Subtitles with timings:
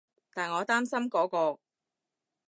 [0.33, 1.59] 但我擔心嗰個